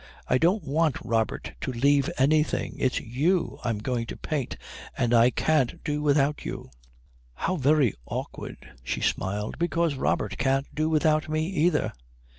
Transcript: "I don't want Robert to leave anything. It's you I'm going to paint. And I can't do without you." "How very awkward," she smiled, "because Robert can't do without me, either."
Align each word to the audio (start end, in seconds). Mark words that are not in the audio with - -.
"I 0.27 0.39
don't 0.39 0.63
want 0.63 0.99
Robert 1.05 1.51
to 1.61 1.71
leave 1.71 2.09
anything. 2.17 2.75
It's 2.79 2.99
you 2.99 3.59
I'm 3.63 3.77
going 3.77 4.07
to 4.07 4.17
paint. 4.17 4.57
And 4.97 5.13
I 5.13 5.29
can't 5.29 5.83
do 5.83 6.01
without 6.01 6.43
you." 6.43 6.71
"How 7.35 7.55
very 7.55 7.93
awkward," 8.07 8.57
she 8.83 8.99
smiled, 9.01 9.59
"because 9.59 9.93
Robert 9.93 10.39
can't 10.39 10.65
do 10.73 10.89
without 10.89 11.29
me, 11.29 11.45
either." 11.49 11.93